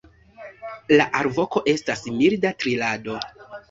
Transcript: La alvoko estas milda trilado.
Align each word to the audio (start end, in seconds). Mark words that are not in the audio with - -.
La 0.97 1.07
alvoko 1.21 1.65
estas 1.77 2.05
milda 2.19 2.57
trilado. 2.63 3.25